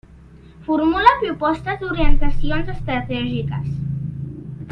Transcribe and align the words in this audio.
Formula 0.69 1.11
propostes 1.19 1.77
d'orientacions 1.83 2.73
estratègiques. 2.77 3.71